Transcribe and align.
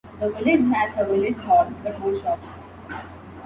The 0.19 0.31
village 0.31 0.63
has 0.73 0.97
a 0.97 1.05
village 1.05 1.37
hall 1.37 1.71
but 1.83 1.99
no 1.99 2.19
shops. 2.19 2.61